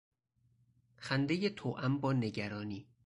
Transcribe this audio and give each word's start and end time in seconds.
خندهی 0.97 1.49
توام 1.49 1.99
با 1.99 2.13
نگرانی 2.13 2.87